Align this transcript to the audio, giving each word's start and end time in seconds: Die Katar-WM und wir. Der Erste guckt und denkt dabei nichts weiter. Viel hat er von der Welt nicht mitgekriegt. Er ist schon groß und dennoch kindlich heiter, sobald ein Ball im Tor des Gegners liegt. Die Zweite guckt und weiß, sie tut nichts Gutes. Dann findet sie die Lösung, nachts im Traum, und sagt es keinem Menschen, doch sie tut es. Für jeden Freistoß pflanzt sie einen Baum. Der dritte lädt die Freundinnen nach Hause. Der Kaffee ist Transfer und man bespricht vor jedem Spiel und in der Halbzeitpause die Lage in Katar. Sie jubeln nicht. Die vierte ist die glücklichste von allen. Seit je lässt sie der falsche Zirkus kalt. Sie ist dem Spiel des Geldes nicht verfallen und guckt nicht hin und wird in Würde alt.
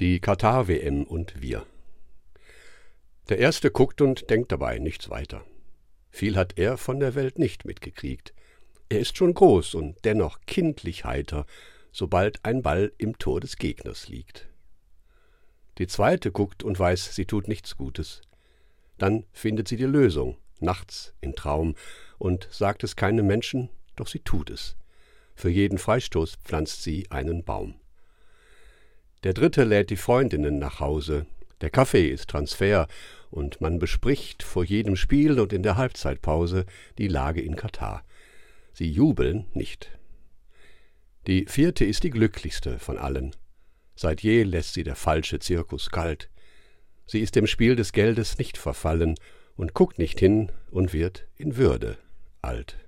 Die 0.00 0.18
Katar-WM 0.18 1.04
und 1.04 1.42
wir. 1.42 1.66
Der 3.28 3.36
Erste 3.36 3.70
guckt 3.70 4.00
und 4.00 4.30
denkt 4.30 4.50
dabei 4.50 4.78
nichts 4.78 5.10
weiter. 5.10 5.44
Viel 6.08 6.36
hat 6.36 6.56
er 6.56 6.78
von 6.78 7.00
der 7.00 7.14
Welt 7.14 7.38
nicht 7.38 7.66
mitgekriegt. 7.66 8.32
Er 8.88 9.00
ist 9.00 9.18
schon 9.18 9.34
groß 9.34 9.74
und 9.74 9.98
dennoch 10.06 10.40
kindlich 10.46 11.04
heiter, 11.04 11.44
sobald 11.92 12.42
ein 12.46 12.62
Ball 12.62 12.92
im 12.96 13.18
Tor 13.18 13.40
des 13.40 13.58
Gegners 13.58 14.08
liegt. 14.08 14.48
Die 15.76 15.86
Zweite 15.86 16.32
guckt 16.32 16.62
und 16.62 16.78
weiß, 16.78 17.14
sie 17.14 17.26
tut 17.26 17.46
nichts 17.46 17.76
Gutes. 17.76 18.22
Dann 18.96 19.26
findet 19.32 19.68
sie 19.68 19.76
die 19.76 19.84
Lösung, 19.84 20.38
nachts 20.60 21.12
im 21.20 21.34
Traum, 21.34 21.74
und 22.16 22.48
sagt 22.50 22.84
es 22.84 22.96
keinem 22.96 23.26
Menschen, 23.26 23.68
doch 23.96 24.06
sie 24.06 24.20
tut 24.20 24.48
es. 24.48 24.76
Für 25.34 25.50
jeden 25.50 25.76
Freistoß 25.76 26.36
pflanzt 26.42 26.84
sie 26.84 27.10
einen 27.10 27.44
Baum. 27.44 27.74
Der 29.22 29.34
dritte 29.34 29.64
lädt 29.64 29.90
die 29.90 29.96
Freundinnen 29.96 30.58
nach 30.58 30.80
Hause. 30.80 31.26
Der 31.60 31.70
Kaffee 31.70 32.08
ist 32.08 32.30
Transfer 32.30 32.88
und 33.30 33.60
man 33.60 33.78
bespricht 33.78 34.42
vor 34.42 34.64
jedem 34.64 34.96
Spiel 34.96 35.38
und 35.38 35.52
in 35.52 35.62
der 35.62 35.76
Halbzeitpause 35.76 36.64
die 36.96 37.08
Lage 37.08 37.42
in 37.42 37.54
Katar. 37.54 38.02
Sie 38.72 38.90
jubeln 38.90 39.46
nicht. 39.52 39.90
Die 41.26 41.44
vierte 41.46 41.84
ist 41.84 42.02
die 42.02 42.10
glücklichste 42.10 42.78
von 42.78 42.96
allen. 42.96 43.36
Seit 43.94 44.22
je 44.22 44.42
lässt 44.42 44.72
sie 44.72 44.84
der 44.84 44.96
falsche 44.96 45.38
Zirkus 45.38 45.90
kalt. 45.90 46.30
Sie 47.06 47.20
ist 47.20 47.36
dem 47.36 47.46
Spiel 47.46 47.76
des 47.76 47.92
Geldes 47.92 48.38
nicht 48.38 48.56
verfallen 48.56 49.16
und 49.54 49.74
guckt 49.74 49.98
nicht 49.98 50.18
hin 50.18 50.50
und 50.70 50.94
wird 50.94 51.26
in 51.36 51.56
Würde 51.56 51.98
alt. 52.40 52.78